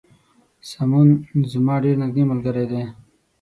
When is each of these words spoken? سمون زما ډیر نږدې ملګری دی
سمون 0.69 1.07
زما 1.51 1.75
ډیر 1.83 1.95
نږدې 2.03 2.23
ملګری 2.31 2.65
دی 2.71 2.83